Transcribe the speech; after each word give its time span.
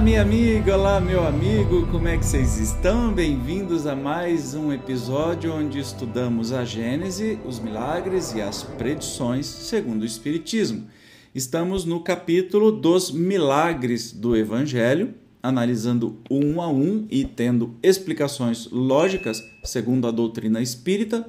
minha 0.00 0.22
amiga, 0.22 0.74
olá, 0.74 1.00
meu 1.00 1.26
amigo, 1.26 1.86
como 1.88 2.08
é 2.08 2.16
que 2.16 2.24
vocês 2.24 2.56
estão? 2.56 3.12
Bem-vindos 3.12 3.86
a 3.86 3.94
mais 3.94 4.54
um 4.54 4.72
episódio 4.72 5.52
onde 5.52 5.78
estudamos 5.78 6.50
a 6.50 6.64
Gênese, 6.64 7.38
os 7.44 7.60
milagres 7.60 8.32
e 8.32 8.40
as 8.40 8.62
predições 8.62 9.44
segundo 9.44 10.02
o 10.02 10.06
Espiritismo. 10.06 10.86
Estamos 11.34 11.84
no 11.84 12.00
capítulo 12.00 12.72
dos 12.72 13.10
milagres 13.10 14.12
do 14.12 14.34
Evangelho, 14.34 15.14
analisando 15.42 16.18
um 16.30 16.62
a 16.62 16.68
um 16.68 17.06
e 17.10 17.26
tendo 17.26 17.74
explicações 17.82 18.70
lógicas 18.72 19.44
segundo 19.62 20.08
a 20.08 20.10
doutrina 20.10 20.62
espírita. 20.62 21.28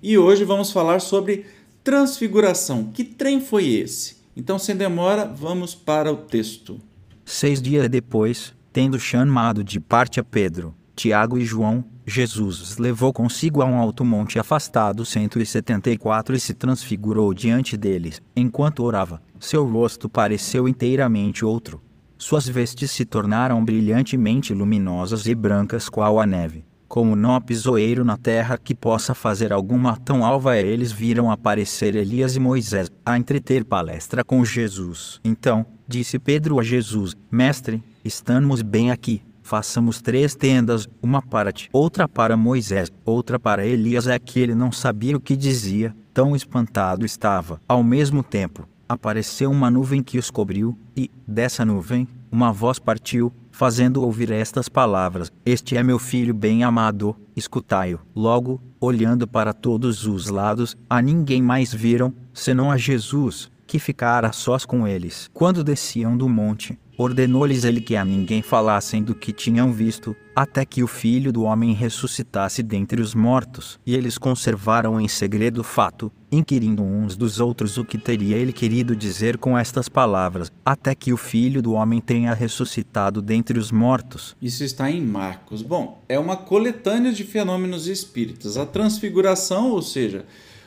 E 0.00 0.16
hoje 0.16 0.44
vamos 0.44 0.70
falar 0.70 1.00
sobre 1.00 1.46
transfiguração. 1.82 2.92
Que 2.92 3.02
trem 3.02 3.40
foi 3.40 3.66
esse? 3.70 4.18
Então, 4.36 4.56
sem 4.56 4.76
demora, 4.76 5.24
vamos 5.24 5.74
para 5.74 6.12
o 6.12 6.16
texto. 6.16 6.80
Seis 7.24 7.60
dias 7.60 7.88
depois, 7.88 8.54
tendo 8.72 9.00
chamado 9.00 9.64
de 9.64 9.80
parte 9.80 10.20
a 10.20 10.24
Pedro, 10.24 10.74
Tiago 10.94 11.38
e 11.38 11.44
João, 11.44 11.82
Jesus 12.06 12.60
os 12.60 12.76
levou 12.76 13.12
consigo 13.12 13.62
a 13.62 13.64
um 13.64 13.78
alto 13.78 14.04
monte 14.04 14.38
afastado 14.38 15.06
174 15.06 16.36
e 16.36 16.40
se 16.40 16.52
transfigurou 16.52 17.32
diante 17.32 17.78
deles. 17.78 18.20
Enquanto 18.36 18.84
orava, 18.84 19.22
seu 19.40 19.66
rosto 19.66 20.08
pareceu 20.08 20.68
inteiramente 20.68 21.44
outro. 21.44 21.82
Suas 22.18 22.46
vestes 22.46 22.90
se 22.90 23.04
tornaram 23.06 23.64
brilhantemente 23.64 24.52
luminosas 24.52 25.26
e 25.26 25.34
brancas 25.34 25.88
qual 25.88 26.20
a 26.20 26.26
neve. 26.26 26.64
Como 26.94 27.40
pisoeiro 27.40 28.04
na 28.04 28.16
terra 28.16 28.56
que 28.56 28.72
possa 28.72 29.16
fazer 29.16 29.52
alguma 29.52 29.96
tão 29.96 30.24
alva, 30.24 30.56
eles 30.56 30.92
viram 30.92 31.28
aparecer 31.28 31.96
Elias 31.96 32.36
e 32.36 32.38
Moisés 32.38 32.88
a 33.04 33.18
entreter 33.18 33.64
palestra 33.64 34.22
com 34.22 34.44
Jesus. 34.44 35.20
Então, 35.24 35.66
disse 35.88 36.20
Pedro 36.20 36.60
a 36.60 36.62
Jesus: 36.62 37.16
Mestre, 37.28 37.82
estamos 38.04 38.62
bem 38.62 38.92
aqui. 38.92 39.20
Façamos 39.42 40.00
três 40.00 40.36
tendas, 40.36 40.88
uma 41.02 41.20
para 41.20 41.50
ti, 41.50 41.68
outra 41.72 42.06
para 42.06 42.36
Moisés, 42.36 42.92
outra 43.04 43.40
para 43.40 43.66
Elias. 43.66 44.06
É 44.06 44.16
que 44.16 44.38
ele 44.38 44.54
não 44.54 44.70
sabia 44.70 45.16
o 45.16 45.20
que 45.20 45.34
dizia, 45.34 45.92
tão 46.12 46.36
espantado 46.36 47.04
estava. 47.04 47.60
Ao 47.66 47.82
mesmo 47.82 48.22
tempo, 48.22 48.68
apareceu 48.88 49.50
uma 49.50 49.68
nuvem 49.68 50.00
que 50.00 50.16
os 50.16 50.30
cobriu, 50.30 50.78
e, 50.96 51.10
dessa 51.26 51.64
nuvem, 51.64 52.06
uma 52.30 52.52
voz 52.52 52.78
partiu, 52.78 53.32
fazendo 53.54 54.02
ouvir 54.02 54.32
estas 54.32 54.68
palavras: 54.68 55.32
Este 55.46 55.76
é 55.76 55.82
meu 55.82 55.98
filho 55.98 56.34
bem 56.34 56.64
amado, 56.64 57.16
escutai-o. 57.36 58.00
Logo, 58.14 58.60
olhando 58.80 59.28
para 59.28 59.52
todos 59.52 60.06
os 60.06 60.28
lados, 60.28 60.76
a 60.90 61.00
ninguém 61.00 61.40
mais 61.40 61.72
viram, 61.72 62.12
senão 62.32 62.70
a 62.70 62.76
Jesus, 62.76 63.48
que 63.64 63.78
ficara 63.78 64.32
sós 64.32 64.64
com 64.64 64.86
eles. 64.88 65.30
Quando 65.32 65.62
desciam 65.62 66.16
do 66.16 66.28
monte, 66.28 66.76
ordenou-lhes 66.96 67.64
ele 67.64 67.80
que 67.80 67.96
a 67.96 68.04
ninguém 68.04 68.42
falassem 68.42 69.02
do 69.02 69.14
que 69.14 69.32
tinham 69.32 69.72
visto, 69.72 70.14
até 70.34 70.64
que 70.64 70.82
o 70.82 70.86
filho 70.86 71.32
do 71.32 71.42
homem 71.42 71.72
ressuscitasse 71.72 72.62
dentre 72.62 73.00
os 73.00 73.14
mortos. 73.14 73.78
E 73.86 73.94
eles 73.94 74.18
conservaram 74.18 75.00
em 75.00 75.08
segredo 75.08 75.60
o 75.60 75.64
fato, 75.64 76.10
inquirindo 76.30 76.82
uns 76.82 77.16
dos 77.16 77.40
outros 77.40 77.78
o 77.78 77.84
que 77.84 77.96
teria 77.96 78.36
ele 78.36 78.52
querido 78.52 78.96
dizer 78.96 79.38
com 79.38 79.56
estas 79.56 79.88
palavras, 79.88 80.50
até 80.64 80.94
que 80.94 81.12
o 81.12 81.16
filho 81.16 81.62
do 81.62 81.72
homem 81.72 82.00
tenha 82.00 82.34
ressuscitado 82.34 83.22
dentre 83.22 83.58
os 83.58 83.70
mortos. 83.70 84.36
Isso 84.40 84.64
está 84.64 84.90
em 84.90 85.00
Marcos. 85.00 85.62
Bom, 85.62 86.02
é 86.08 86.18
uma 86.18 86.36
coletânea 86.36 87.12
de 87.12 87.24
fenômenos 87.24 87.86
espíritas. 87.86 88.56
A 88.56 88.66
transfiguração, 88.66 89.70
ou 89.70 89.82
seja, 89.82 90.26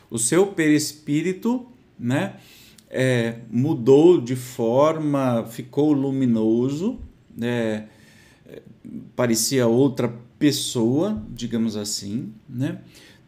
o 0.09 0.17
seu 0.17 0.47
perispírito, 0.47 1.65
né? 1.99 2.35
É, 2.89 3.39
mudou 3.49 4.19
de 4.19 4.35
forma, 4.35 5.45
ficou 5.45 5.91
luminoso, 5.91 6.99
é, 7.41 7.83
parecia 9.15 9.67
outra 9.67 10.13
pessoa, 10.39 11.21
digamos 11.29 11.75
assim. 11.75 12.33
Né? 12.47 12.79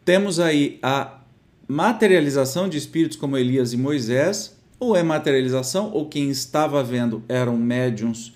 Temos 0.04 0.40
aí 0.40 0.78
a 0.82 1.20
materialização 1.68 2.68
de 2.68 2.78
espíritos 2.78 3.16
como 3.16 3.36
Elias 3.36 3.72
e 3.72 3.76
Moisés, 3.76 4.58
ou 4.78 4.96
é 4.96 5.02
materialização, 5.02 5.92
ou 5.92 6.08
quem 6.08 6.30
estava 6.30 6.82
vendo 6.82 7.22
eram 7.28 7.56
médiums 7.56 8.32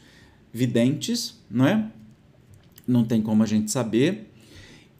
videntes, 0.53 1.41
não 1.51 1.67
é? 1.67 1.87
Não 2.87 3.03
tem 3.03 3.23
como 3.23 3.43
a 3.43 3.47
gente 3.47 3.71
saber. 3.71 4.31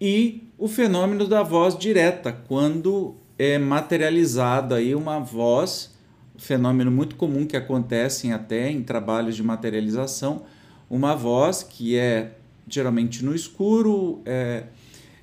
E 0.01 0.43
o 0.57 0.67
fenômeno 0.67 1.29
da 1.29 1.43
voz 1.43 1.79
direta, 1.79 2.33
quando 2.33 3.15
é 3.39 3.59
materializada 3.59 4.77
aí 4.77 4.95
uma 4.95 5.21
voz 5.21 5.94
fenômeno 6.37 6.91
muito 6.91 7.17
comum 7.17 7.47
que 7.47 7.57
acontece 7.57 8.31
até 8.33 8.71
em 8.71 8.83
trabalhos 8.83 9.37
de 9.37 9.43
materialização, 9.43 10.43
uma 10.91 11.15
voz 11.15 11.63
que 11.63 11.97
é 11.97 12.37
geralmente 12.69 13.25
no 13.25 13.35
escuro, 13.35 14.21
é, 14.25 14.65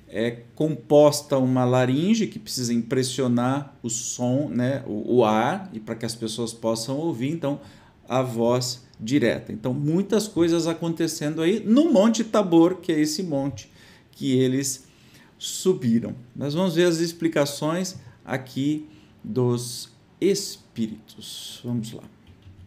é 0.08 0.42
composta 0.54 1.38
uma 1.38 1.64
laringe 1.64 2.26
que 2.26 2.38
precisa 2.38 2.72
impressionar 2.72 3.74
o 3.82 3.90
som, 3.90 4.48
né, 4.48 4.82
o, 4.86 5.16
o 5.16 5.24
ar, 5.24 5.70
e 5.72 5.80
para 5.80 5.94
que 5.94 6.06
as 6.06 6.14
pessoas 6.14 6.52
possam 6.52 6.96
ouvir, 6.96 7.30
então 7.30 7.60
a 8.08 8.22
voz 8.22 8.84
direta. 9.00 9.52
Então, 9.52 9.74
muitas 9.74 10.28
coisas 10.28 10.66
acontecendo 10.66 11.42
aí 11.42 11.60
no 11.64 11.92
Monte 11.92 12.22
Tabor, 12.22 12.76
que 12.76 12.92
é 12.92 13.00
esse 13.00 13.22
monte 13.22 13.70
que 14.12 14.36
eles 14.38 14.84
subiram. 15.38 16.14
Nós 16.36 16.54
vamos 16.54 16.74
ver 16.74 16.84
as 16.84 16.98
explicações 16.98 17.96
aqui 18.24 18.86
dos 19.24 19.90
espíritos. 20.30 21.60
Vamos 21.64 21.92
lá. 21.92 22.02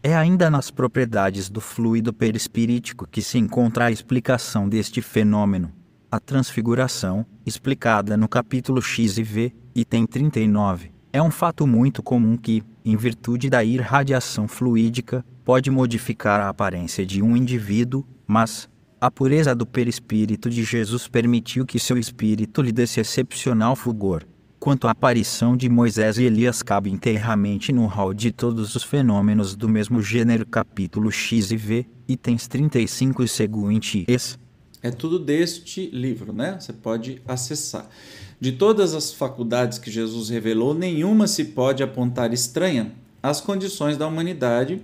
É 0.02 0.14
ainda 0.14 0.50
nas 0.50 0.70
propriedades 0.70 1.48
do 1.48 1.60
fluido 1.60 2.12
perispirítico 2.12 3.08
que 3.08 3.22
se 3.22 3.38
encontra 3.38 3.86
a 3.86 3.90
explicação 3.90 4.68
deste 4.68 5.02
fenômeno. 5.02 5.72
A 6.10 6.20
transfiguração, 6.20 7.26
explicada 7.44 8.16
no 8.16 8.28
capítulo 8.28 8.80
X 8.80 9.18
e 9.18 9.22
V, 9.22 9.52
item 9.74 10.06
39, 10.06 10.92
é 11.12 11.20
um 11.20 11.30
fato 11.30 11.66
muito 11.66 12.02
comum 12.02 12.36
que, 12.36 12.62
em 12.84 12.96
virtude 12.96 13.50
da 13.50 13.64
irradiação 13.64 14.46
fluídica, 14.46 15.24
pode 15.44 15.70
modificar 15.70 16.40
a 16.40 16.48
aparência 16.48 17.04
de 17.04 17.22
um 17.22 17.36
indivíduo, 17.36 18.06
mas 18.26 18.68
a 19.00 19.10
pureza 19.10 19.54
do 19.54 19.66
perispírito 19.66 20.48
de 20.48 20.62
Jesus 20.62 21.08
permitiu 21.08 21.66
que 21.66 21.80
seu 21.80 21.98
espírito 21.98 22.62
lhe 22.62 22.70
desse 22.70 23.00
excepcional 23.00 23.74
fulgor 23.74 24.24
quanto 24.66 24.88
à 24.88 24.90
aparição 24.90 25.56
de 25.56 25.68
Moisés 25.68 26.18
e 26.18 26.24
Elias 26.24 26.60
cabe 26.60 26.90
inteiramente 26.90 27.72
no 27.72 27.86
hall 27.86 28.12
de 28.12 28.32
todos 28.32 28.74
os 28.74 28.82
fenômenos 28.82 29.54
do 29.54 29.68
mesmo 29.68 30.02
gênero 30.02 30.44
capítulo 30.44 31.08
X 31.08 31.52
e 31.52 31.56
V, 31.56 31.86
itens 32.08 32.48
35 32.48 33.22
e 33.22 33.28
seguintes. 33.28 34.36
É 34.82 34.90
tudo 34.90 35.20
deste 35.20 35.88
livro, 35.90 36.32
né? 36.32 36.56
Você 36.58 36.72
pode 36.72 37.22
acessar. 37.28 37.88
De 38.40 38.50
todas 38.50 38.92
as 38.92 39.12
faculdades 39.12 39.78
que 39.78 39.88
Jesus 39.88 40.30
revelou, 40.30 40.74
nenhuma 40.74 41.28
se 41.28 41.44
pode 41.44 41.84
apontar 41.84 42.32
estranha 42.32 42.90
às 43.22 43.40
condições 43.40 43.96
da 43.96 44.08
humanidade 44.08 44.82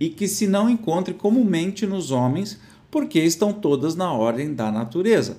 e 0.00 0.08
que 0.08 0.26
se 0.26 0.48
não 0.48 0.68
encontre 0.68 1.14
comumente 1.14 1.86
nos 1.86 2.10
homens, 2.10 2.58
porque 2.90 3.20
estão 3.20 3.52
todas 3.52 3.94
na 3.94 4.12
ordem 4.12 4.52
da 4.52 4.72
natureza. 4.72 5.38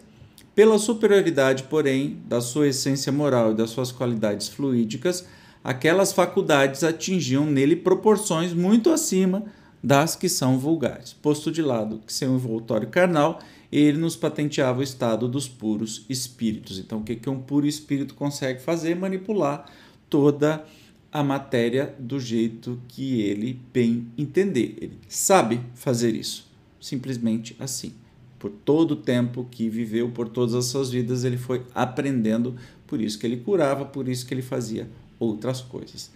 Pela 0.56 0.80
superioridade, 0.80 1.64
porém, 1.64 2.22
da 2.26 2.40
sua 2.40 2.70
essência 2.70 3.12
moral 3.12 3.52
e 3.52 3.56
das 3.56 3.72
suas 3.72 3.92
qualidades 3.92 4.48
fluídicas, 4.48 5.28
aquelas 5.62 6.14
faculdades 6.14 6.82
atingiam 6.82 7.46
nele 7.46 7.76
proporções 7.76 8.54
muito 8.54 8.90
acima 8.90 9.44
das 9.84 10.16
que 10.16 10.30
são 10.30 10.58
vulgares. 10.58 11.12
Posto 11.12 11.52
de 11.52 11.62
lado 11.62 12.02
que 12.08 12.14
seu 12.14 12.34
envoltório 12.34 12.88
carnal, 12.88 13.40
ele 13.70 13.98
nos 13.98 14.16
patenteava 14.16 14.80
o 14.80 14.84
estado 14.84 15.28
dos 15.28 15.46
puros 15.46 16.06
espíritos. 16.08 16.80
Então, 16.80 17.00
o 17.00 17.04
que, 17.04 17.18
que 17.18 17.30
um 17.30 17.42
puro 17.42 17.68
espírito 17.68 18.14
consegue 18.14 18.62
fazer? 18.62 18.96
Manipular 18.96 19.66
toda 20.10 20.64
a 21.12 21.22
matéria 21.22 21.94
do 22.00 22.18
jeito 22.18 22.80
que 22.88 23.20
ele 23.20 23.60
bem 23.74 24.08
entender. 24.18 24.78
Ele 24.80 24.98
sabe 25.10 25.60
fazer 25.74 26.16
isso, 26.16 26.50
simplesmente 26.80 27.58
assim 27.60 27.94
por 28.40 28.50
todo 28.50 28.92
o 28.92 28.96
tempo 28.96 29.48
que 29.50 29.70
viveu, 29.70 30.10
por 30.12 30.30
todas 30.30 30.56
as 30.56 30.66
suas 30.66 30.90
vidas, 30.92 31.24
ele 31.24 31.38
foi 31.38 31.64
aprendendo, 31.74 32.56
por 32.86 33.02
isso 33.02 33.18
que 33.18 33.26
ele 33.26 33.38
curava, 33.38 33.86
por 33.86 34.08
isso 34.08 34.26
que 34.26 34.34
ele 34.34 34.42
fazia 34.42 34.90
outras 35.20 35.62
coisas. 35.62 36.12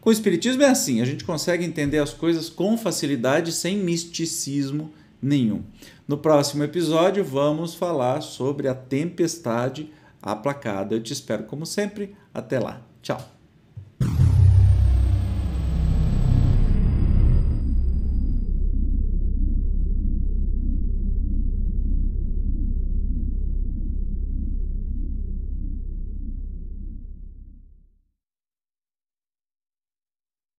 Com 0.00 0.10
o 0.10 0.12
Espiritismo 0.12 0.62
é 0.62 0.68
assim, 0.68 1.00
a 1.00 1.04
gente 1.04 1.24
consegue 1.24 1.64
entender 1.64 1.98
as 1.98 2.12
coisas 2.12 2.50
com 2.50 2.76
facilidade, 2.76 3.52
sem 3.52 3.78
misticismo 3.78 4.92
nenhum. 5.22 5.62
No 6.06 6.18
próximo 6.18 6.62
episódio, 6.62 7.24
vamos 7.24 7.74
falar 7.74 8.20
sobre 8.20 8.68
a 8.68 8.74
tempestade 8.74 9.90
aplacada. 10.20 10.94
Eu 10.94 11.02
te 11.02 11.14
espero, 11.14 11.44
como 11.44 11.64
sempre. 11.64 12.14
Até 12.34 12.58
lá. 12.58 12.82
Tchau. 13.00 13.43